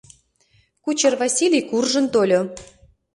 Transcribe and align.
Кучер 0.83 1.13
Василий 1.21 1.65
куржын 1.69 2.05
тольо. 2.13 2.41